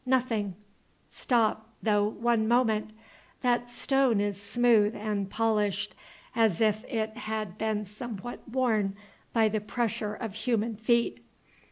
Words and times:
Nothing 0.03 0.55
Stop, 1.09 1.69
though, 1.83 2.05
one 2.07 2.47
moment. 2.47 2.89
That 3.43 3.69
stone 3.69 4.19
is 4.19 4.41
smooth 4.41 4.95
and 4.95 5.29
polished, 5.29 5.93
as 6.35 6.59
if 6.59 6.83
it 6.85 7.15
had 7.17 7.59
been 7.59 7.85
somewhat 7.85 8.39
worn 8.49 8.95
by 9.31 9.47
the 9.47 9.61
pressure 9.61 10.15
of 10.15 10.33
human 10.33 10.75
feet. 10.75 11.23